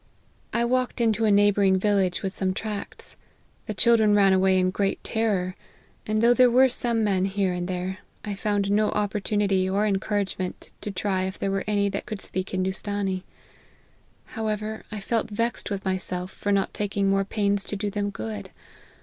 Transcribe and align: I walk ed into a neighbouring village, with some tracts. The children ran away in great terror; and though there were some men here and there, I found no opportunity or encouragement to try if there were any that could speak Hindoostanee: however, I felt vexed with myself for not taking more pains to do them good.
I 0.51 0.65
walk 0.65 0.93
ed 0.97 1.01
into 1.03 1.25
a 1.25 1.31
neighbouring 1.31 1.77
village, 1.77 2.23
with 2.23 2.33
some 2.33 2.55
tracts. 2.55 3.15
The 3.67 3.75
children 3.75 4.15
ran 4.15 4.33
away 4.33 4.57
in 4.57 4.71
great 4.71 5.03
terror; 5.03 5.55
and 6.07 6.23
though 6.23 6.33
there 6.33 6.49
were 6.49 6.69
some 6.69 7.03
men 7.03 7.25
here 7.25 7.53
and 7.53 7.67
there, 7.67 7.99
I 8.25 8.33
found 8.33 8.71
no 8.71 8.89
opportunity 8.93 9.69
or 9.69 9.85
encouragement 9.85 10.71
to 10.81 10.89
try 10.89 11.25
if 11.25 11.37
there 11.37 11.51
were 11.51 11.63
any 11.67 11.87
that 11.89 12.07
could 12.07 12.19
speak 12.21 12.49
Hindoostanee: 12.49 13.25
however, 14.25 14.85
I 14.91 14.99
felt 14.99 15.29
vexed 15.29 15.69
with 15.69 15.85
myself 15.85 16.31
for 16.31 16.51
not 16.51 16.73
taking 16.73 17.07
more 17.07 17.23
pains 17.23 17.63
to 17.65 17.75
do 17.75 17.91
them 17.91 18.09
good. 18.09 18.49